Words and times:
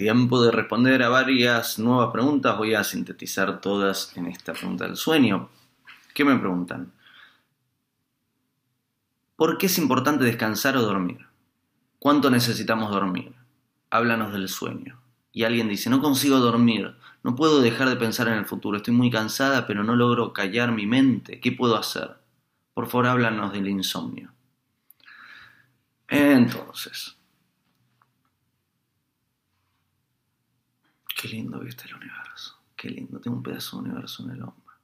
tiempo 0.00 0.42
de 0.42 0.50
responder 0.50 1.02
a 1.02 1.10
varias 1.10 1.78
nuevas 1.78 2.10
preguntas. 2.10 2.56
Voy 2.56 2.74
a 2.74 2.82
sintetizar 2.82 3.60
todas 3.60 4.16
en 4.16 4.28
esta 4.28 4.54
pregunta 4.54 4.86
del 4.86 4.96
sueño. 4.96 5.50
¿Qué 6.14 6.24
me 6.24 6.38
preguntan? 6.38 6.90
¿Por 9.36 9.58
qué 9.58 9.66
es 9.66 9.76
importante 9.76 10.24
descansar 10.24 10.78
o 10.78 10.80
dormir? 10.80 11.26
¿Cuánto 11.98 12.30
necesitamos 12.30 12.90
dormir? 12.90 13.34
Háblanos 13.90 14.32
del 14.32 14.48
sueño. 14.48 14.98
Y 15.32 15.44
alguien 15.44 15.68
dice, 15.68 15.90
no 15.90 16.00
consigo 16.00 16.38
dormir, 16.38 16.96
no 17.22 17.36
puedo 17.36 17.60
dejar 17.60 17.90
de 17.90 17.96
pensar 17.96 18.26
en 18.28 18.38
el 18.38 18.46
futuro, 18.46 18.78
estoy 18.78 18.94
muy 18.94 19.10
cansada, 19.10 19.66
pero 19.66 19.84
no 19.84 19.94
logro 19.96 20.32
callar 20.32 20.72
mi 20.72 20.86
mente. 20.86 21.40
¿Qué 21.40 21.52
puedo 21.52 21.76
hacer? 21.76 22.16
Por 22.72 22.86
favor, 22.86 23.06
háblanos 23.06 23.52
del 23.52 23.68
insomnio. 23.68 24.32
Entonces, 26.08 27.19
qué 31.20 31.28
lindo 31.28 31.60
que 31.60 31.68
está 31.68 31.84
el 31.84 31.96
universo, 31.96 32.56
qué 32.74 32.88
lindo, 32.88 33.20
tengo 33.20 33.36
un 33.36 33.42
pedazo 33.42 33.76
de 33.76 33.88
universo 33.88 34.22
en 34.22 34.30
el 34.30 34.42
hombro. 34.42 34.74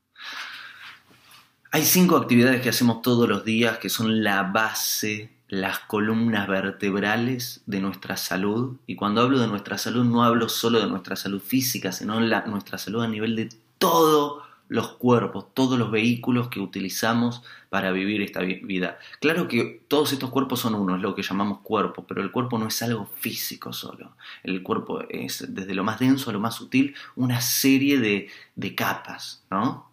Hay 1.72 1.84
cinco 1.84 2.16
actividades 2.16 2.60
que 2.60 2.68
hacemos 2.68 3.00
todos 3.00 3.27
los 3.27 3.44
días 3.44 3.78
que 3.78 3.88
son 3.88 4.22
la 4.22 4.42
base, 4.42 5.32
las 5.48 5.78
columnas 5.80 6.46
vertebrales 6.46 7.62
de 7.64 7.80
nuestra 7.80 8.18
salud. 8.18 8.77
Y 8.86 8.96
cuando 8.96 9.22
hablo 9.22 9.38
de 9.38 9.46
nuestra 9.46 9.78
salud 9.78 10.04
no 10.04 10.24
hablo 10.24 10.48
solo 10.50 10.78
de 10.78 10.86
nuestra 10.86 11.16
salud 11.16 11.41
física, 11.41 11.91
sino 11.91 12.20
de 12.20 12.42
nuestra 12.46 12.77
salud 12.77 13.02
a 13.02 13.08
nivel 13.08 13.34
de 13.34 13.48
todos 13.78 14.44
los 14.69 14.92
cuerpos, 14.92 15.55
todos 15.55 15.78
los 15.78 15.91
vehículos 15.91 16.48
que 16.48 16.61
utilizamos 16.61 17.42
para 17.69 17.92
vivir 17.92 18.22
esta 18.22 18.41
vida. 18.41 18.98
Claro 19.20 19.48
que 19.48 19.84
todos 19.89 20.12
estos 20.12 20.31
cuerpos 20.31 20.61
son 20.61 20.75
uno, 20.75 20.97
es 20.97 21.03
lo 21.03 21.14
que 21.14 21.23
llamamos 21.23 21.61
cuerpo, 21.61 22.05
pero 22.06 22.23
el 22.23 22.33
cuerpo 22.33 22.58
no 22.58 22.67
es 22.67 22.83
algo 22.83 23.06
físico 23.06 23.73
solo. 23.73 24.17
El 24.42 24.62
cuerpo 24.62 25.03
es 25.08 25.47
desde 25.55 25.75
lo 25.75 25.84
más 25.84 25.98
denso 26.00 26.31
a 26.31 26.33
lo 26.33 26.41
más 26.41 26.55
sutil 26.55 26.95
una 27.14 27.41
serie 27.41 27.98
de, 27.98 28.28
de 28.55 28.75
capas, 28.75 29.45
¿no? 29.50 29.91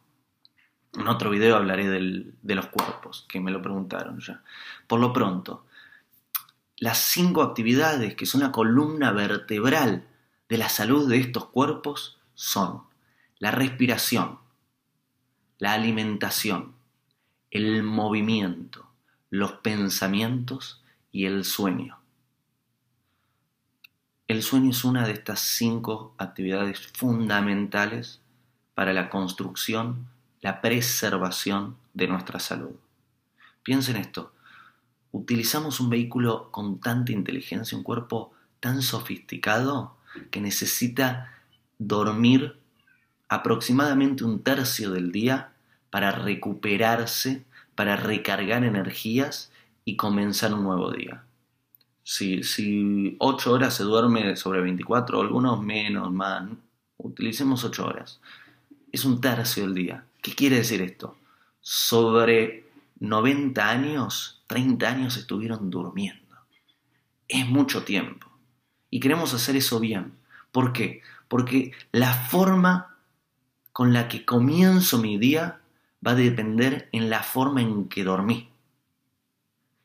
En 0.94 1.08
otro 1.08 1.32
video 1.32 1.56
hablaré 1.56 1.90
de 1.90 2.56
los 2.56 2.68
cuerpos, 2.68 3.26
que 3.28 3.40
me 3.40 3.52
lo 3.52 3.62
preguntaron 3.62 4.20
ya. 4.20 4.44
Por 4.86 5.00
lo 5.00 5.12
pronto, 5.12 5.66
las 6.78 7.00
cinco 7.00 7.42
actividades 7.42 8.16
que 8.16 8.28
son 8.28 8.42
la 8.42 8.52
columna 8.52 9.12
vertebral 9.12 10.08
de 10.50 10.58
la 10.58 10.70
salud 10.70 11.10
de 11.10 11.18
estos 11.18 11.46
cuerpos 11.46 12.20
son 12.36 12.84
la 13.40 13.52
respiración, 13.52 14.40
la 15.64 15.72
alimentación, 15.72 16.74
el 17.50 17.84
movimiento, 17.84 18.86
los 19.30 19.54
pensamientos 19.54 20.84
y 21.14 21.24
el 21.24 21.46
sueño. 21.46 22.00
El 24.28 24.44
sueño 24.44 24.72
es 24.72 24.84
una 24.84 25.08
de 25.08 25.14
estas 25.14 25.40
cinco 25.40 26.16
actividades 26.18 26.86
fundamentales 26.88 28.20
para 28.74 28.92
la 28.92 29.10
construcción 29.10 30.10
la 30.42 30.60
preservación 30.60 31.78
de 31.94 32.10
nuestra 32.10 32.42
salud. 32.42 32.76
Piensen 33.64 33.96
esto, 33.96 34.34
utilizamos 35.14 35.80
un 35.80 35.90
vehículo 35.90 36.52
con 36.52 36.82
tanta 36.82 37.14
inteligencia, 37.14 37.78
un 37.78 37.86
cuerpo 37.86 38.34
tan 38.60 38.82
sofisticado 38.82 39.96
que 40.30 40.42
necesita 40.42 41.32
dormir 41.78 42.60
aproximadamente 43.30 44.26
un 44.26 44.44
tercio 44.44 44.92
del 44.92 45.14
día 45.14 45.53
para 45.94 46.12
recuperarse, 46.12 47.46
para 47.76 47.96
recargar 47.96 48.64
energías 48.64 49.52
y 49.86 49.96
comenzar 49.96 50.52
un 50.52 50.64
nuevo 50.64 50.92
día. 50.92 51.24
Si, 52.02 52.42
si 52.42 53.16
8 53.20 53.52
horas 53.52 53.76
se 53.76 53.84
duerme 53.84 54.36
sobre 54.36 54.62
24, 54.62 55.22
algunos 55.22 55.62
menos, 55.62 56.12
más, 56.12 56.50
utilicemos 56.98 57.64
8 57.64 57.86
horas. 57.86 58.20
Es 58.92 59.06
un 59.06 59.22
tercio 59.22 59.66
del 59.66 59.76
día. 59.76 60.04
¿Qué 60.24 60.34
quiere 60.34 60.56
decir 60.56 60.82
esto? 60.82 61.16
Sobre 61.62 62.66
90 63.00 63.70
años, 63.70 64.42
30 64.48 64.90
años 64.90 65.18
estuvieron 65.18 65.70
durmiendo. 65.70 66.38
Es 67.28 67.48
mucho 67.48 67.84
tiempo. 67.84 68.26
Y 68.90 69.00
queremos 69.00 69.32
hacer 69.36 69.58
eso 69.58 69.80
bien. 69.80 70.14
¿Por 70.52 70.74
qué? 70.74 71.04
Porque 71.28 71.72
la 71.92 72.16
forma 72.16 72.98
con 73.72 73.94
la 73.94 74.08
que 74.08 74.26
comienzo 74.26 74.98
mi 74.98 75.20
día 75.20 75.60
va 76.06 76.12
a 76.12 76.16
depender 76.16 76.90
en 76.92 77.10
la 77.10 77.24
forma 77.24 77.62
en 77.62 77.88
que 77.88 78.04
dormí. 78.04 78.50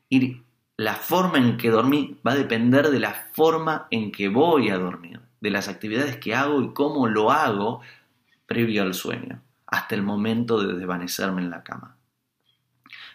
Y 0.09 0.43
la 0.77 0.95
forma 0.95 1.39
en 1.39 1.57
que 1.57 1.71
dormí 1.71 2.19
va 2.27 2.33
a 2.33 2.37
depender 2.37 2.89
de 2.89 3.01
la 3.01 3.15
forma 3.33 3.87
en 3.91 4.13
que 4.13 4.29
voy 4.29 4.71
a 4.71 4.79
dormir, 4.79 5.21
de 5.41 5.51
las 5.51 5.69
actividades 5.69 6.17
que 6.17 6.35
hago 6.35 6.63
y 6.63 6.73
cómo 6.73 7.07
lo 7.09 7.31
hago 7.31 7.81
previo 8.47 8.83
al 8.83 8.95
sueño 8.95 9.43
hasta 9.67 9.95
el 9.95 10.03
momento 10.03 10.61
de 10.61 10.75
desvanecerme 10.75 11.43
en 11.43 11.51
la 11.51 11.63
cama. 11.63 11.97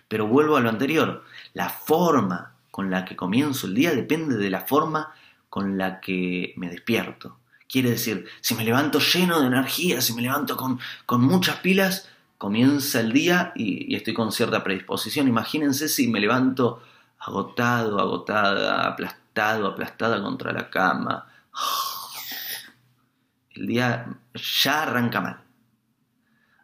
Pero 0.08 0.28
vuelvo 0.28 0.56
a 0.56 0.62
lo 0.62 0.70
anterior, 0.70 1.24
la 1.54 1.70
forma 1.70 2.54
con 2.70 2.92
la 2.92 3.06
que 3.06 3.16
comienzo 3.16 3.68
el 3.68 3.74
día 3.74 3.92
depende 3.92 4.36
de 4.36 4.50
la 4.50 4.62
forma 4.62 5.14
con 5.50 5.78
la 5.78 6.00
que 6.00 6.54
me 6.58 6.70
despierto. 6.70 7.38
Quiere 7.68 7.92
decir, 7.92 8.28
si 8.42 8.54
me 8.56 8.64
levanto 8.64 9.00
lleno 9.00 9.40
de 9.40 9.48
energía, 9.48 10.02
si 10.02 10.14
me 10.14 10.22
levanto 10.22 10.58
con, 10.58 10.80
muchas 11.22 11.58
pilas, 11.58 12.10
comienza 12.44 13.00
el 13.00 13.14
día 13.14 13.54
y, 13.56 13.96
estoy 13.96 14.14
con 14.14 14.34
cierta 14.34 14.66
predisposición. 14.66 15.30
Imagínense 15.30 15.88
si 15.88 16.10
me 16.10 16.20
levanto 16.20 16.84
agotado, 17.18 18.02
agotada, 18.02 18.86
aplastado, 18.86 19.66
aplastada 19.66 20.22
contra 20.22 20.52
la 20.52 20.70
cama. 20.70 21.26
El 23.52 23.68
día 23.68 24.18
ya 24.34 24.82
arranca 24.82 25.22
mal. 25.22 25.40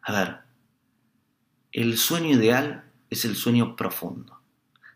A 0.02 0.12
ver, 0.12 0.38
el 1.72 1.96
sueño 1.96 2.36
ideal 2.36 2.84
es 3.08 3.24
el 3.24 3.36
sueño 3.36 3.76
profundo. 3.76 4.38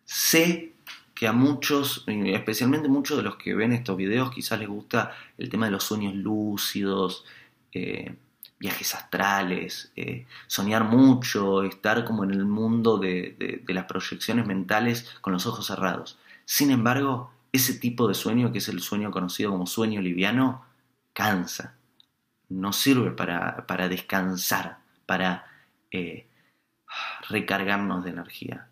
Sé 0.05 0.75
que 1.15 1.29
a 1.29 1.33
muchos, 1.33 2.05
especialmente 2.09 2.89
muchos 2.89 3.17
de 3.17 3.23
los 3.23 3.37
que 3.37 3.55
ven 3.55 3.73
estos 3.73 3.97
videos, 3.97 4.33
quizás 4.33 4.59
les 4.59 4.69
gusta 4.69 5.13
el 5.39 5.49
tema 5.49 5.67
de 5.67 5.73
los 5.73 5.85
sueños 5.85 6.15
lúcidos, 6.15 7.25
eh, 7.73 8.17
viajes 8.65 8.95
astrales, 8.95 9.93
eh, 9.95 10.25
soñar 10.47 10.85
mucho, 10.85 11.65
estar 11.65 12.03
como 12.07 12.25
en 12.25 12.31
el 12.31 12.47
mundo 12.47 12.97
de, 12.97 13.61
de 13.63 13.75
las 13.75 13.85
proyecciones 13.85 14.47
mentales 14.47 15.07
con 15.21 15.35
los 15.35 15.45
ojos 15.45 15.67
cerrados. 15.67 16.19
Sin 16.47 16.71
embargo, 16.71 17.31
ese 17.53 17.75
tipo 17.75 18.09
de 18.09 18.15
sueño, 18.15 18.53
que 18.53 18.59
es 18.59 18.69
el 18.71 18.81
sueño 18.81 19.11
conocido 19.11 19.51
como 19.51 19.67
sueño 19.67 20.01
liviano, 20.01 20.65
cansa, 21.13 21.75
no 22.49 22.73
sirve 22.73 23.11
para, 23.11 23.67
para 23.67 23.91
descansar, 23.91 24.79
para 25.05 25.45
eh, 25.91 26.27
recargarnos 27.29 28.03
de 28.03 28.11
energía. 28.13 28.69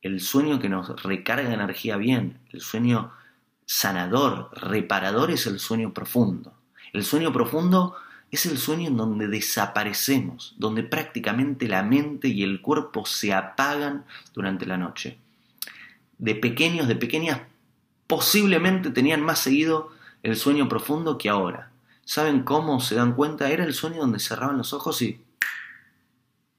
El 0.00 0.20
sueño 0.20 0.60
que 0.60 0.68
nos 0.68 1.02
recarga 1.02 1.52
energía 1.52 1.96
bien, 1.96 2.38
el 2.52 2.60
sueño 2.60 3.10
sanador, 3.66 4.50
reparador 4.52 5.32
es 5.32 5.48
el 5.48 5.58
sueño 5.58 5.92
profundo. 5.92 6.54
El 6.92 7.02
sueño 7.02 7.32
profundo 7.32 7.96
es 8.34 8.46
el 8.46 8.58
sueño 8.58 8.88
en 8.88 8.96
donde 8.96 9.28
desaparecemos, 9.28 10.54
donde 10.58 10.82
prácticamente 10.82 11.68
la 11.68 11.82
mente 11.82 12.28
y 12.28 12.42
el 12.42 12.60
cuerpo 12.60 13.06
se 13.06 13.32
apagan 13.32 14.04
durante 14.32 14.66
la 14.66 14.76
noche. 14.76 15.18
De 16.18 16.34
pequeños, 16.34 16.88
de 16.88 16.96
pequeñas, 16.96 17.40
posiblemente 18.06 18.90
tenían 18.90 19.22
más 19.22 19.40
seguido 19.40 19.90
el 20.22 20.36
sueño 20.36 20.68
profundo 20.68 21.18
que 21.18 21.28
ahora. 21.28 21.70
¿Saben 22.04 22.42
cómo 22.42 22.80
se 22.80 22.94
dan 22.94 23.14
cuenta? 23.14 23.50
Era 23.50 23.64
el 23.64 23.74
sueño 23.74 24.00
donde 24.00 24.18
cerraban 24.18 24.58
los 24.58 24.72
ojos 24.72 25.00
y 25.02 25.20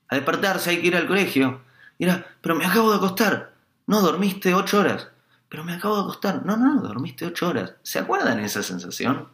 a 0.08 0.16
despertarse, 0.16 0.70
hay 0.70 0.82
que 0.82 0.88
ir 0.88 0.96
al 0.96 1.08
colegio. 1.08 1.62
Y 1.98 2.06
era, 2.06 2.26
pero 2.42 2.56
me 2.56 2.66
acabo 2.66 2.92
de 2.92 2.98
acostar. 2.98 3.54
No, 3.88 4.02
dormiste 4.02 4.54
ocho 4.54 4.80
horas. 4.80 5.10
Pero 5.50 5.64
me 5.64 5.74
acabo 5.74 5.96
de 5.96 6.04
acostar. 6.04 6.46
No, 6.46 6.58
no, 6.58 6.82
dormiste 6.82 7.26
ocho 7.26 7.50
horas. 7.50 7.76
¿Se 7.84 8.00
acuerdan 8.00 8.40
esa 8.40 8.64
sensación? 8.64 9.30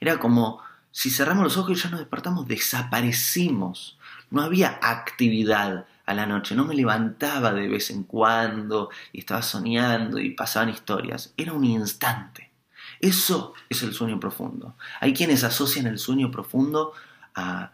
Era 0.00 0.18
como 0.18 0.60
si 0.96 1.10
cerramos 1.10 1.44
los 1.44 1.58
ojos 1.58 1.72
y 1.72 1.82
ya 1.82 1.90
nos 1.90 2.00
despertamos, 2.00 2.48
desaparecimos. 2.48 3.98
No 4.30 4.40
había 4.40 4.78
actividad 4.80 5.86
a 6.06 6.14
la 6.14 6.24
noche. 6.24 6.54
No 6.54 6.64
me 6.64 6.74
levantaba 6.74 7.52
de 7.52 7.68
vez 7.68 7.90
en 7.90 8.04
cuando 8.04 8.88
y 9.12 9.18
estaba 9.18 9.42
soñando 9.42 10.18
y 10.18 10.30
pasaban 10.30 10.70
historias. 10.70 11.34
Era 11.36 11.52
un 11.52 11.64
instante. 11.64 12.50
Eso 12.98 13.52
es 13.68 13.82
el 13.82 13.92
sueño 13.92 14.18
profundo. 14.18 14.76
Hay 15.00 15.12
quienes 15.12 15.44
asocian 15.44 15.86
el 15.86 15.98
sueño 15.98 16.30
profundo 16.30 16.94
a 17.34 17.72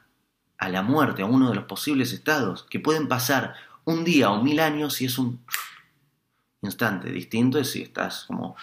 a 0.63 0.69
la 0.69 0.83
muerte, 0.83 1.23
a 1.23 1.27
uno 1.27 1.49
de 1.49 1.57
los 1.57 1.65
posibles 1.65 2.13
estados, 2.13 2.63
que 2.71 2.79
pueden 2.79 3.09
pasar 3.09 3.57
un 3.85 4.05
día 4.05 4.31
o 4.31 4.45
mil 4.45 4.61
años 4.61 5.01
y 5.03 5.07
es 5.07 5.19
un 5.19 5.45
instante. 6.61 7.11
Distinto 7.11 7.59
es 7.59 7.73
si 7.73 7.83
estás 7.83 8.27
como 8.27 8.55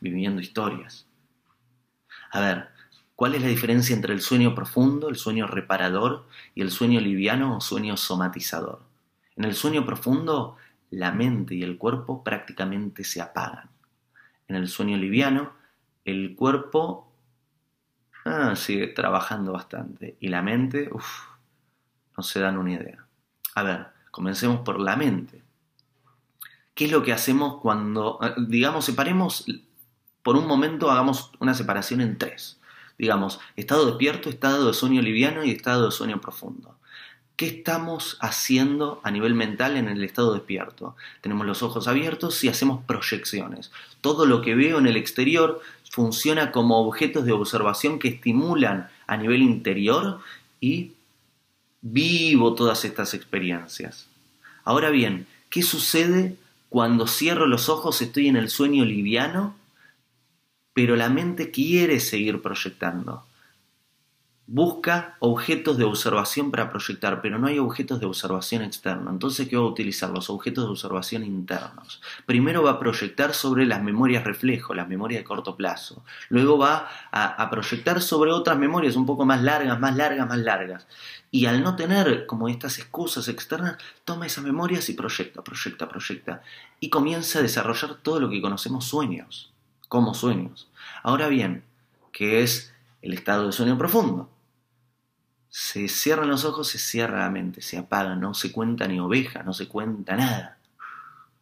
viviendo 0.00 0.40
historias. 0.40 1.07
A 2.30 2.40
ver, 2.40 2.68
¿cuál 3.16 3.34
es 3.34 3.42
la 3.42 3.48
diferencia 3.48 3.94
entre 3.94 4.12
el 4.14 4.20
sueño 4.20 4.54
profundo, 4.54 5.08
el 5.08 5.16
sueño 5.16 5.46
reparador 5.46 6.26
y 6.54 6.62
el 6.62 6.70
sueño 6.70 7.00
liviano 7.00 7.56
o 7.56 7.60
sueño 7.60 7.96
somatizador? 7.96 8.82
En 9.36 9.44
el 9.44 9.54
sueño 9.54 9.84
profundo, 9.86 10.56
la 10.90 11.12
mente 11.12 11.54
y 11.54 11.62
el 11.62 11.78
cuerpo 11.78 12.24
prácticamente 12.24 13.04
se 13.04 13.20
apagan. 13.20 13.70
en 14.48 14.56
el 14.56 14.68
sueño 14.68 14.96
liviano, 14.96 15.52
el 16.06 16.34
cuerpo 16.34 17.12
ah, 18.24 18.56
sigue 18.56 18.88
trabajando 18.88 19.52
bastante 19.52 20.16
y 20.20 20.28
la 20.28 20.40
mente, 20.40 20.88
uff, 20.90 21.26
no 22.16 22.22
se 22.22 22.40
dan 22.40 22.56
una 22.56 22.72
idea. 22.72 23.06
A 23.54 23.62
ver, 23.62 23.86
comencemos 24.10 24.60
por 24.60 24.80
la 24.80 24.96
mente. 24.96 25.42
¿Qué 26.74 26.86
es 26.86 26.92
lo 26.92 27.02
que 27.02 27.12
hacemos 27.12 27.60
cuando, 27.60 28.18
eh, 28.22 28.34
digamos, 28.46 28.84
separemos, 28.84 29.44
por 30.28 30.36
un 30.36 30.46
momento 30.46 30.90
hagamos 30.90 31.30
una 31.38 31.54
separación 31.54 32.02
en 32.02 32.18
tres? 32.18 32.58
Digamos, 32.98 33.40
estado 33.56 33.86
despierto, 33.86 34.28
estado 34.28 34.66
de 34.66 34.74
sueño 34.74 35.00
liviano 35.00 35.42
y 35.42 35.50
estado 35.50 35.86
de 35.86 35.90
sueño 35.90 36.20
profundo. 36.20 36.74
¿Qué 37.36 37.46
estamos 37.46 38.18
haciendo 38.20 39.00
a 39.04 39.10
nivel 39.10 39.32
mental 39.32 39.78
en 39.78 39.88
el 39.88 40.04
estado 40.04 40.34
despierto? 40.34 40.96
Tenemos 41.22 41.46
los 41.46 41.62
ojos 41.62 41.88
abiertos 41.88 42.44
y 42.44 42.48
hacemos 42.48 42.84
proyecciones. 42.84 43.72
Todo 44.02 44.26
lo 44.26 44.42
que 44.42 44.54
veo 44.54 44.78
en 44.78 44.86
el 44.86 44.98
exterior 44.98 45.62
funciona 45.90 46.52
como 46.52 46.86
objetos 46.86 47.24
de 47.24 47.32
observación 47.32 47.98
que 47.98 48.08
estimulan 48.08 48.90
a 49.06 49.16
nivel 49.16 49.40
interior 49.40 50.20
y 50.60 50.92
vivo 51.80 52.54
todas 52.54 52.84
estas 52.84 53.14
experiencias. 53.14 54.08
Ahora 54.62 54.90
bien, 54.90 55.26
¿qué 55.48 55.62
sucede 55.62 56.36
cuando 56.68 57.06
cierro 57.06 57.46
los 57.46 57.70
ojos, 57.70 58.02
estoy 58.02 58.28
en 58.28 58.36
el 58.36 58.50
sueño 58.50 58.84
liviano, 58.84 59.56
pero 60.78 60.94
la 60.94 61.08
mente 61.08 61.50
quiere 61.50 61.98
seguir 61.98 62.40
proyectando? 62.40 63.24
Busca 64.46 65.16
objetos 65.18 65.76
de 65.76 65.82
observación 65.82 66.52
para 66.52 66.70
proyectar, 66.70 67.20
pero 67.20 67.36
no 67.40 67.48
hay 67.48 67.58
objetos 67.58 67.98
de 67.98 68.06
observación 68.06 68.62
externos. 68.62 69.12
Entonces, 69.12 69.48
¿qué 69.48 69.56
va 69.56 69.64
a 69.64 69.66
utilizar? 69.66 70.10
Los 70.10 70.30
objetos 70.30 70.66
de 70.66 70.70
observación 70.70 71.24
internos. 71.24 72.00
Primero 72.26 72.62
va 72.62 72.70
a 72.70 72.78
proyectar 72.78 73.34
sobre 73.34 73.66
las 73.66 73.82
memorias 73.82 74.22
reflejo, 74.22 74.72
las 74.72 74.86
memorias 74.86 75.22
de 75.22 75.24
corto 75.24 75.56
plazo. 75.56 76.04
Luego 76.28 76.58
va 76.58 76.88
a, 77.10 77.50
proyectar 77.50 78.00
sobre 78.00 78.30
otras 78.30 78.56
memorias 78.56 78.94
un 78.94 79.04
poco 79.04 79.26
más 79.26 79.42
largas, 79.42 79.80
más 79.80 79.96
largas, 79.96 80.28
más 80.28 80.38
largas. 80.38 80.86
Y 81.32 81.46
al 81.46 81.64
no 81.64 81.74
tener 81.74 82.24
como 82.26 82.48
estas 82.48 82.78
excusas 82.78 83.26
externas, 83.26 83.78
toma 84.04 84.26
esas 84.26 84.44
memorias 84.44 84.88
y 84.90 84.92
proyecta, 84.92 85.42
proyecta, 85.42 85.88
proyecta. 85.88 86.42
Y 86.78 86.88
comienza 86.88 87.40
a 87.40 87.42
desarrollar 87.42 87.96
todo 87.96 88.20
lo 88.20 88.30
que 88.30 88.40
conocemos 88.40 88.84
sueños, 88.84 89.50
como 89.88 90.14
sueños. 90.14 90.68
Ahora 91.02 91.28
bien, 91.28 91.64
¿qué 92.12 92.42
es 92.42 92.72
el 93.02 93.12
estado 93.12 93.46
de 93.46 93.52
sueño 93.52 93.76
profundo? 93.78 94.30
se 95.60 95.88
cierran 95.88 96.28
los 96.28 96.44
ojos, 96.44 96.68
se 96.68 96.78
cierra 96.78 97.20
la 97.20 97.30
mente, 97.30 97.62
se 97.62 97.78
apaga, 97.78 98.14
no 98.14 98.34
se 98.34 98.52
cuenta 98.52 98.86
ni 98.86 99.00
oveja, 99.00 99.42
no 99.42 99.52
se 99.52 99.66
cuenta 99.66 100.16
nada. 100.16 100.58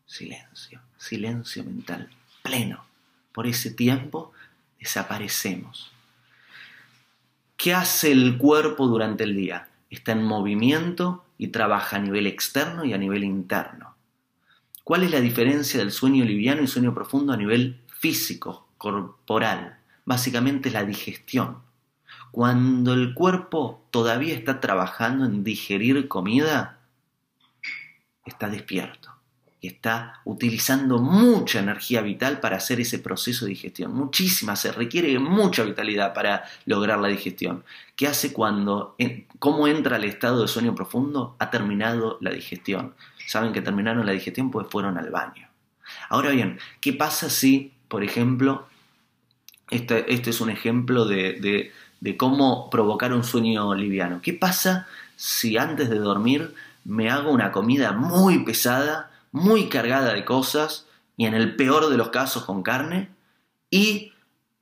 Silencio, 0.07 0.81
silencio 0.97 1.65
mental, 1.65 2.09
pleno. 2.43 2.87
Por 3.33 3.47
ese 3.47 3.71
tiempo 3.71 4.33
desaparecemos. 4.79 5.93
¿Qué 7.57 7.75
hace 7.75 8.13
el 8.13 8.39
cuerpo 8.39 8.87
durante 8.87 9.25
el 9.25 9.37
día? 9.37 9.69
Está 9.91 10.13
en 10.13 10.23
movimiento 10.23 11.25
y 11.37 11.49
trabaja 11.49 11.97
a 11.97 12.01
nivel 12.01 12.27
externo 12.27 12.85
y 12.85 12.93
a 12.93 12.99
nivel 12.99 13.25
interno. 13.25 13.97
¿Cuál 14.85 15.03
es 15.03 15.11
la 15.11 15.21
diferencia 15.21 15.81
del 15.81 15.91
sueño 15.91 16.25
liviano 16.25 16.63
y 16.63 16.69
sueño 16.69 16.95
profundo 16.95 17.33
a 17.33 17.37
nivel 17.37 17.81
físico, 17.99 18.69
corporal? 18.79 19.79
Básicamente 20.05 20.71
la 20.71 20.85
digestión. 20.85 21.59
Cuando 22.31 22.93
el 22.93 23.15
cuerpo 23.15 23.87
todavía 23.91 24.35
está 24.35 24.61
trabajando 24.61 25.25
en 25.25 25.43
digerir 25.43 26.07
comida, 26.09 26.81
está 28.25 28.49
despierto 28.49 29.17
y 29.61 29.69
está 29.69 30.21
utilizando 30.25 30.99
mucha 30.99 31.61
energía 31.61 32.03
vital 32.03 32.41
para 32.41 32.57
hacer 32.57 32.81
ese 32.81 32.99
proceso 32.99 33.47
de 33.47 33.51
digestión. 33.51 33.95
Muchísima, 33.95 34.55
se 34.55 34.71
requiere 34.71 35.19
mucha 35.19 35.63
vitalidad 35.63 36.13
para 36.13 36.45
lograr 36.67 36.99
la 36.99 37.09
digestión. 37.09 37.65
¿Qué 37.95 38.07
hace 38.07 38.33
cuando, 38.33 38.97
cómo 39.39 39.67
entra 39.67 39.97
al 39.97 40.05
estado 40.05 40.43
de 40.43 40.49
sueño 40.49 40.75
profundo? 40.75 41.37
Ha 41.39 41.51
terminado 41.51 42.19
la 42.21 42.31
digestión. 42.31 42.95
Saben 43.27 43.53
que 43.53 43.63
terminaron 43.63 44.05
la 44.05 44.13
digestión 44.13 44.51
pues 44.51 44.67
fueron 44.69 44.99
al 44.99 45.11
baño. 45.11 45.49
Ahora 46.09 46.31
bien, 46.31 46.59
¿qué 46.81 46.93
pasa 46.93 47.31
si, 47.31 47.73
por 47.89 48.05
ejemplo, 48.05 48.67
este, 49.71 50.13
es 50.13 50.41
un 50.41 50.51
ejemplo 50.51 51.05
de 51.05 51.73
de 52.01 52.17
cómo 52.17 52.71
provocar 52.71 53.13
un 53.13 53.25
sueño 53.25 53.75
liviano. 53.75 54.21
¿Qué 54.23 54.33
pasa 54.33 54.87
si 55.17 55.57
antes 55.57 55.89
de 55.89 55.99
dormir 55.99 56.55
me 56.85 57.11
hago 57.11 57.31
una 57.31 57.53
comida 57.53 57.93
muy 57.93 58.45
pesada, 58.45 59.11
muy 59.33 59.69
cargada 59.69 60.13
de 60.13 60.25
cosas, 60.25 60.87
y 61.17 61.27
en 61.27 61.35
el 61.35 61.57
peor 61.57 61.89
de 61.89 61.97
los 61.97 62.11
casos 62.11 62.45
con 62.45 62.63
carne, 62.63 63.09
y 63.71 64.13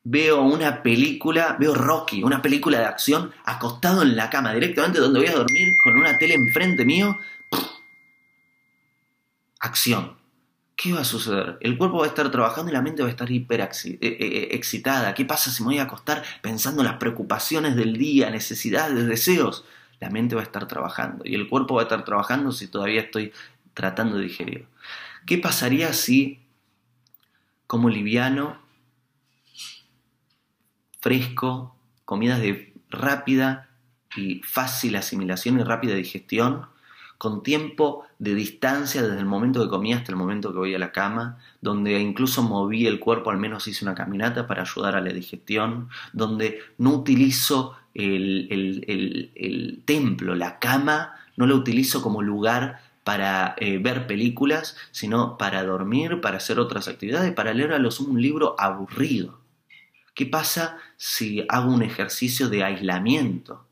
veo 0.05 0.43
una 0.43 0.83
película, 0.83 1.57
veo 1.59 1.75
Rocky, 1.75 2.23
una 2.23 2.41
película 2.41 2.79
de 2.79 2.87
acción, 2.87 3.33
acostado 3.45 4.03
en 4.03 4.17
la 4.17 4.31
cama, 4.31 4.55
directamente 4.55 5.01
donde 5.01 5.19
voy 5.19 5.29
a 5.29 5.35
dormir, 5.35 5.69
con 5.83 5.99
una 5.99 6.17
tele 6.17 6.35
enfrente 6.35 6.85
mío, 6.85 7.19
acción. 9.59 10.17
¿Qué 10.77 10.93
va 10.93 11.01
a 11.01 11.05
suceder? 11.05 11.59
El 11.61 11.79
cuerpo 11.79 11.99
va 11.99 12.05
a 12.05 12.09
estar 12.09 12.31
trabajando 12.31 12.71
y 12.71 12.75
la 12.75 12.83
mente 12.83 13.03
va 13.03 13.09
a 13.09 13.11
estar 13.11 13.31
hiper 13.31 13.61
eh, 13.61 13.69
eh, 13.83 13.99
eh, 14.01 14.49
excitada. 14.53 15.15
¿Qué 15.15 15.25
pasa 15.25 15.51
si 15.51 15.63
me 15.63 15.69
voy 15.69 15.79
a 15.79 15.85
acostar 15.85 16.23
pensando 16.43 16.83
en 16.83 16.89
las 16.89 16.97
preocupaciones 16.97 17.77
del 17.77 17.97
día, 17.97 18.31
necesidades, 18.31 19.07
deseos? 19.07 19.65
La 20.01 20.11
mente 20.11 20.35
va 20.35 20.43
a 20.43 20.45
estar 20.45 20.67
trabajando 20.67 21.25
y 21.25 21.35
el 21.35 21.49
cuerpo 21.49 21.77
va 21.77 21.83
a 21.83 21.85
estar 21.85 22.05
trabajando 22.05 22.53
si 22.53 22.67
todavía 22.67 23.01
estoy 23.01 23.33
tratando 23.75 24.17
de 24.17 24.25
digerir. 24.25 24.67
¿Qué 25.27 25.39
pasaría 25.39 25.93
si, 25.93 26.41
como 27.67 27.89
liviano, 27.89 28.61
fresco, 31.01 31.77
comidas 32.05 32.41
de 32.41 32.73
rápida 32.91 33.69
y 34.17 34.43
fácil 34.43 34.97
asimilación 34.97 35.59
y 35.59 35.63
rápida 35.63 35.95
digestión, 35.95 36.67
con 37.25 37.43
tiempo 37.43 38.05
de 38.19 38.35
distancia 38.35 39.03
desde 39.03 39.19
el 39.19 39.25
momento 39.25 39.63
que 39.63 39.71
comí 39.71 39.95
hasta 39.95 40.13
el 40.13 40.17
momento 40.17 40.53
que 40.53 40.59
voy 40.59 40.75
a 40.75 40.79
la 40.79 40.93
cama, 40.93 41.39
donde 41.63 41.99
incluso 41.99 42.43
moví 42.43 42.87
el 42.87 43.01
cuerpo, 43.01 43.31
al 43.31 43.39
menos 43.39 43.67
hice 43.67 43.83
una 43.83 43.95
caminata 43.95 44.47
para 44.47 44.61
ayudar 44.61 44.95
a 44.95 45.01
la 45.01 45.11
digestión, 45.11 45.89
donde 46.13 46.59
no 46.77 46.91
utilizo 46.91 47.77
el, 47.95 49.83
templo, 49.87 50.35
la 50.35 50.59
cama, 50.59 51.15
no 51.39 51.47
lo 51.47 51.57
utilizo 51.57 52.03
como 52.03 52.21
lugar 52.21 52.83
para 53.05 53.55
eh, 53.57 53.79
ver 53.79 54.07
películas, 54.07 54.77
sino 54.91 55.39
para 55.39 55.65
dormir, 55.65 56.21
para 56.21 56.37
hacer 56.37 56.59
otras 56.59 56.89
actividades, 56.89 57.33
para 57.33 57.55
leer 57.55 57.73
a 57.73 57.79
lo 57.79 57.91
sumo 57.91 58.11
un 58.11 58.21
libro 58.21 58.55
aburrido. 58.59 59.39
¿Qué 60.15 60.27
pasa 60.27 60.77
si 60.99 61.47
hago 61.49 61.73
un 61.73 61.83
ejercicio 61.83 62.51
de 62.51 62.65
aislamiento? 62.65 63.65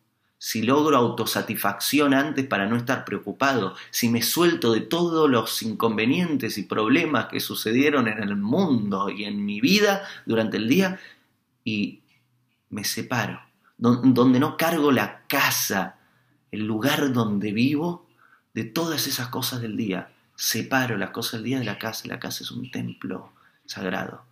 Si 0.45 0.61
logro 0.61 0.97
autosatisfacción 0.97 2.15
antes 2.15 2.45
para 2.45 2.67
no 2.67 2.75
estar 2.75 3.05
preocupado, 3.05 3.77
si 3.91 4.09
me 4.09 4.23
suelto 4.23 4.73
de 4.73 4.81
todos 4.81 5.31
los 5.31 5.63
inconvenientes 5.63 6.59
y 6.59 6.65
problemas 6.65 7.27
que 7.27 7.39
sucedieron 7.39 8.09
en 8.09 8.21
el 8.21 8.35
mundo 8.35 9.09
y 9.09 9.23
en 9.23 9.45
mi 9.45 9.61
vida 9.61 10.03
durante 10.27 10.57
el 10.57 10.69
día 10.69 10.99
y 11.63 12.01
me 12.71 12.83
separo, 12.83 13.41
donde 13.79 14.41
no 14.41 14.57
cargo 14.57 14.91
la 14.91 15.23
casa, 15.29 16.01
el 16.51 16.67
lugar 16.67 17.13
donde 17.13 17.53
vivo, 17.53 18.09
de 18.53 18.65
todas 18.65 19.07
esas 19.07 19.29
cosas 19.29 19.61
del 19.61 19.77
día. 19.77 20.11
Separo 20.35 20.97
las 20.97 21.11
cosas 21.11 21.35
del 21.35 21.45
día 21.45 21.59
de 21.61 21.67
la 21.67 21.79
casa, 21.79 22.09
la 22.09 22.19
casa 22.19 22.43
es 22.43 22.51
un 22.51 22.69
templo 22.73 23.33
sagrado. 23.65 24.25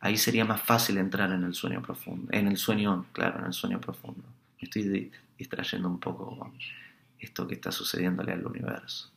Ahí 0.00 0.16
sería 0.16 0.46
más 0.46 0.62
fácil 0.62 0.96
entrar 0.96 1.30
en 1.30 1.44
el 1.44 1.52
sueño 1.52 1.82
profundo, 1.82 2.32
en 2.32 2.46
el 2.46 2.56
sueño, 2.56 3.04
claro, 3.12 3.40
en 3.40 3.44
el 3.44 3.52
sueño 3.52 3.78
profundo. 3.82 4.24
Estoy 4.58 5.10
distrayendo 5.42 5.88
un 5.88 5.98
poco 5.98 6.52
esto 7.18 7.46
que 7.46 7.54
está 7.54 7.70
sucediéndole 7.72 8.32
al 8.32 8.46
universo. 8.46 9.10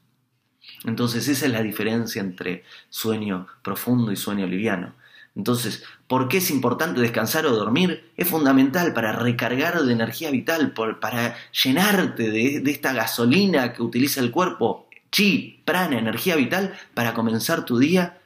Entonces 0.84 1.28
esa 1.28 1.46
es 1.46 1.52
la 1.52 1.62
diferencia 1.62 2.22
entre 2.22 2.64
sueño 2.90 3.48
profundo 3.62 4.12
y 4.12 4.16
sueño 4.16 4.48
liviano. 4.48 4.96
Entonces, 5.36 5.84
¿por 6.08 6.28
qué 6.30 6.38
es 6.38 6.50
importante 6.50 7.02
descansar 7.02 7.46
o 7.46 7.52
dormir? 7.52 8.12
Es 8.16 8.28
fundamental 8.30 8.94
para 8.94 9.12
recargar 9.12 9.84
de 9.84 9.94
energía 9.94 10.32
vital, 10.32 10.74
para 11.00 11.36
llenarte 11.52 12.32
de 12.32 12.72
esta 12.72 12.94
gasolina 12.94 13.74
que 13.74 13.84
utiliza 13.84 14.22
el 14.22 14.32
cuerpo, 14.32 14.88
chi, 15.12 15.62
prana, 15.66 16.00
energía 16.00 16.36
vital, 16.38 16.74
para 16.94 17.14
comenzar 17.14 17.66
tu 17.66 17.78
día 17.78 18.18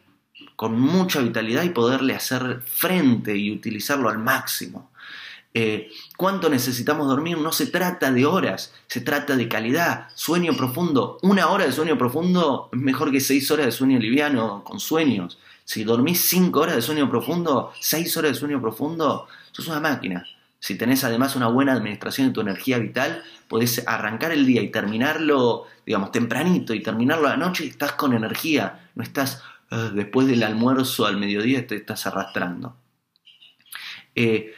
con 0.55 0.79
mucha 0.79 1.21
vitalidad 1.21 1.63
y 1.63 1.69
poderle 1.69 2.15
hacer 2.15 2.61
frente 2.65 3.35
y 3.35 3.51
utilizarlo 3.51 4.09
al 4.09 4.19
máximo. 4.19 4.91
Eh, 5.53 5.89
¿Cuánto 6.15 6.49
necesitamos 6.49 7.07
dormir? 7.07 7.37
No 7.37 7.51
se 7.51 7.65
trata 7.65 8.11
de 8.11 8.25
horas, 8.25 8.73
se 8.87 9.01
trata 9.01 9.35
de 9.35 9.47
calidad, 9.47 10.07
sueño 10.13 10.55
profundo. 10.55 11.17
Una 11.21 11.49
hora 11.49 11.65
de 11.65 11.71
sueño 11.71 11.97
profundo 11.97 12.69
es 12.71 12.79
mejor 12.79 13.11
que 13.11 13.19
seis 13.19 13.49
horas 13.49 13.65
de 13.65 13.71
sueño 13.71 13.97
liviano 13.99 14.63
con 14.63 14.79
sueños. 14.79 15.39
Si 15.65 15.83
dormís 15.83 16.21
cinco 16.21 16.61
horas 16.61 16.75
de 16.75 16.81
sueño 16.81 17.09
profundo, 17.09 17.73
seis 17.79 18.15
horas 18.17 18.33
de 18.33 18.39
sueño 18.39 18.61
profundo, 18.61 19.27
sos 19.51 19.67
una 19.67 19.79
máquina. 19.79 20.25
Si 20.59 20.77
tenés 20.77 21.03
además 21.03 21.35
una 21.35 21.47
buena 21.47 21.73
administración 21.73 22.27
de 22.27 22.33
tu 22.33 22.41
energía 22.41 22.77
vital, 22.79 23.23
podés 23.47 23.87
arrancar 23.87 24.31
el 24.31 24.45
día 24.45 24.61
y 24.61 24.69
terminarlo, 24.71 25.65
digamos, 25.85 26.11
tempranito 26.11 26.73
y 26.73 26.83
terminarlo 26.83 27.27
a 27.27 27.31
la 27.31 27.37
noche 27.37 27.65
y 27.65 27.69
estás 27.69 27.93
con 27.93 28.13
energía, 28.13 28.89
no 28.95 29.03
estás 29.03 29.41
ah, 29.71 29.89
después 29.93 30.27
del 30.27 30.43
almuerzo 30.43 31.05
al 31.05 31.17
mediodía 31.17 31.65
te 31.65 31.75
estás 31.77 32.05
arrastrando. 32.07 32.75
Eh, 34.15 34.53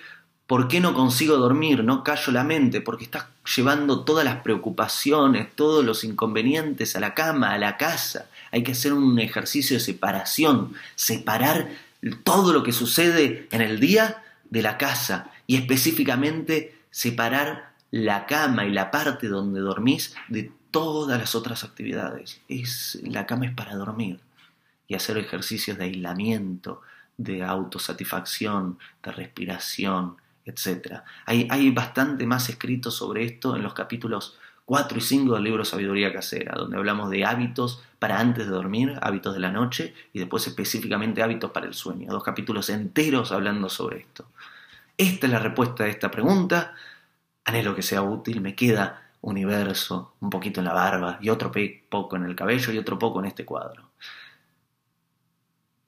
¿Por 0.51 0.67
qué 0.67 0.81
no 0.81 0.93
consigo 0.93 1.37
dormir? 1.37 1.81
No 1.85 2.03
callo 2.03 2.33
la 2.33 2.43
mente, 2.43 2.81
porque 2.81 3.05
estás 3.05 3.27
llevando 3.55 4.03
todas 4.03 4.25
las 4.25 4.41
preocupaciones, 4.41 5.55
todos 5.55 5.85
los 5.85 6.03
inconvenientes 6.03 6.93
a 6.97 6.99
la 6.99 7.13
cama, 7.13 7.53
a 7.53 7.57
la 7.57 7.77
casa. 7.77 8.27
Hay 8.51 8.61
que 8.61 8.73
hacer 8.73 8.91
un 8.91 9.17
ejercicio 9.19 9.77
de 9.77 9.79
separación, 9.79 10.73
separar 10.95 11.69
todo 12.25 12.51
lo 12.51 12.63
que 12.63 12.73
sucede 12.73 13.47
en 13.51 13.61
el 13.61 13.79
día 13.79 14.23
de 14.49 14.61
la 14.61 14.77
casa 14.77 15.31
y 15.47 15.55
específicamente 15.55 16.75
separar 16.89 17.71
la 17.89 18.25
cama 18.25 18.65
y 18.65 18.73
la 18.73 18.91
parte 18.91 19.29
donde 19.29 19.61
dormís 19.61 20.15
de 20.27 20.51
todas 20.69 21.17
las 21.17 21.33
otras 21.33 21.63
actividades. 21.63 22.41
Es, 22.49 22.99
la 23.03 23.25
cama 23.25 23.45
es 23.45 23.53
para 23.53 23.77
dormir 23.77 24.19
y 24.89 24.95
hacer 24.95 25.17
ejercicios 25.17 25.77
de 25.77 25.85
aislamiento, 25.85 26.81
de 27.15 27.41
autosatisfacción, 27.41 28.79
de 29.01 29.11
respiración, 29.13 30.17
etc. 30.45 31.01
Hay, 31.25 31.47
hay 31.49 31.71
bastante 31.71 32.25
más 32.25 32.49
escrito 32.49 32.91
sobre 32.91 33.25
esto 33.25 33.55
en 33.55 33.63
los 33.63 33.73
capítulos 33.73 34.37
4 34.65 34.97
y 34.97 35.01
5 35.01 35.33
del 35.35 35.43
libro 35.43 35.65
Sabiduría 35.65 36.13
Casera, 36.13 36.55
donde 36.55 36.77
hablamos 36.77 37.09
de 37.09 37.25
hábitos 37.25 37.83
para 37.99 38.19
antes 38.19 38.45
de 38.45 38.51
dormir, 38.51 38.97
hábitos 39.01 39.33
de 39.33 39.39
la 39.39 39.51
noche 39.51 39.93
y 40.13 40.19
después 40.19 40.47
específicamente 40.47 41.21
hábitos 41.21 41.51
para 41.51 41.67
el 41.67 41.73
sueño. 41.73 42.09
Dos 42.09 42.23
capítulos 42.23 42.69
enteros 42.69 43.31
hablando 43.31 43.69
sobre 43.69 43.99
esto. 43.99 44.27
Esta 44.97 45.27
es 45.27 45.33
la 45.33 45.39
respuesta 45.39 45.83
a 45.83 45.87
esta 45.87 46.09
pregunta. 46.09 46.73
Anhelo 47.43 47.75
que 47.75 47.81
sea 47.81 48.01
útil. 48.01 48.39
Me 48.39 48.55
queda 48.55 49.09
universo, 49.21 50.13
un 50.19 50.29
poquito 50.29 50.61
en 50.61 50.65
la 50.65 50.73
barba 50.73 51.17
y 51.21 51.29
otro 51.29 51.51
poco 51.89 52.15
en 52.15 52.23
el 52.23 52.35
cabello 52.35 52.71
y 52.71 52.77
otro 52.77 52.97
poco 52.97 53.19
en 53.19 53.25
este 53.25 53.45
cuadro. 53.45 53.89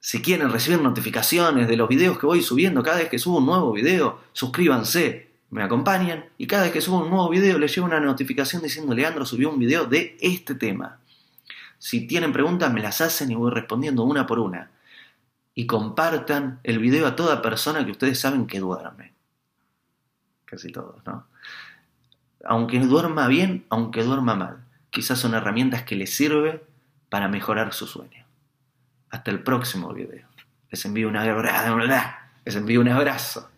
Si 0.06 0.20
quieren 0.20 0.50
recibir 0.50 0.82
notificaciones 0.82 1.66
de 1.66 1.78
los 1.78 1.88
videos 1.88 2.18
que 2.18 2.26
voy 2.26 2.42
subiendo 2.42 2.82
cada 2.82 2.98
vez 2.98 3.08
que 3.08 3.18
subo 3.18 3.38
un 3.38 3.46
nuevo 3.46 3.72
video, 3.72 4.20
suscríbanse, 4.34 5.30
me 5.48 5.62
acompañan 5.62 6.26
y 6.36 6.46
cada 6.46 6.64
vez 6.64 6.72
que 6.72 6.82
subo 6.82 7.02
un 7.02 7.08
nuevo 7.08 7.30
video 7.30 7.58
les 7.58 7.74
llevo 7.74 7.86
una 7.86 8.00
notificación 8.00 8.60
diciendo 8.60 8.94
Leandro 8.94 9.24
subió 9.24 9.48
un 9.48 9.58
video 9.58 9.86
de 9.86 10.18
este 10.20 10.56
tema. 10.56 10.98
Si 11.78 12.06
tienen 12.06 12.34
preguntas 12.34 12.70
me 12.70 12.82
las 12.82 13.00
hacen 13.00 13.30
y 13.30 13.34
voy 13.34 13.50
respondiendo 13.50 14.02
una 14.02 14.26
por 14.26 14.40
una. 14.40 14.70
Y 15.54 15.64
compartan 15.64 16.60
el 16.64 16.80
video 16.80 17.06
a 17.06 17.16
toda 17.16 17.40
persona 17.40 17.82
que 17.86 17.92
ustedes 17.92 18.20
saben 18.20 18.46
que 18.46 18.60
duerme. 18.60 19.14
Casi 20.44 20.70
todos, 20.70 20.96
¿no? 21.06 21.26
Aunque 22.44 22.78
duerma 22.80 23.26
bien, 23.26 23.64
aunque 23.70 24.02
duerma 24.02 24.34
mal. 24.34 24.64
Quizás 24.90 25.18
son 25.18 25.32
herramientas 25.32 25.84
que 25.84 25.96
les 25.96 26.14
sirven 26.14 26.60
para 27.08 27.26
mejorar 27.26 27.72
su 27.72 27.86
sueño. 27.86 28.23
Hasta 29.14 29.30
el 29.30 29.44
próximo 29.44 29.94
video. 29.94 30.26
Les 30.72 30.84
envío 30.84 31.08
un 31.08 31.16
abrazo. 31.16 31.78
Les 32.44 32.56
envío 32.56 32.80
un 32.80 32.88
abrazo. 32.88 33.48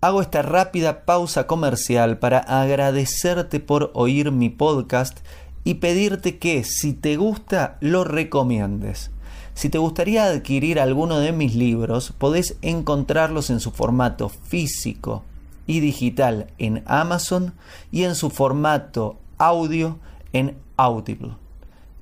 Hago 0.00 0.22
esta 0.22 0.42
rápida 0.42 1.04
pausa 1.04 1.48
comercial 1.48 2.20
para 2.20 2.38
agradecerte 2.38 3.58
por 3.58 3.90
oír 3.94 4.30
mi 4.30 4.48
podcast 4.48 5.18
y 5.64 5.74
pedirte 5.74 6.38
que 6.38 6.62
si 6.62 6.92
te 6.92 7.16
gusta 7.16 7.78
lo 7.80 8.04
recomiendes. 8.04 9.10
Si 9.54 9.70
te 9.70 9.78
gustaría 9.78 10.26
adquirir 10.26 10.78
alguno 10.78 11.18
de 11.18 11.32
mis 11.32 11.56
libros, 11.56 12.12
podés 12.16 12.56
encontrarlos 12.62 13.50
en 13.50 13.58
su 13.58 13.72
formato 13.72 14.28
físico 14.28 15.24
y 15.66 15.80
digital 15.80 16.46
en 16.58 16.84
Amazon 16.86 17.54
y 17.90 18.04
en 18.04 18.14
su 18.14 18.30
formato 18.30 19.18
audio 19.36 19.98
en 20.32 20.56
Audible. 20.76 21.32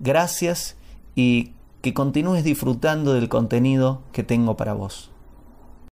Gracias 0.01 0.77
y 1.15 1.53
que 1.81 1.95
continúes 1.95 2.45
disfrutando 2.45 3.15
del 3.15 3.29
contenido 3.29 4.03
que 4.13 4.23
tengo 4.23 4.57
para 4.57 4.75
vos. 4.75 5.10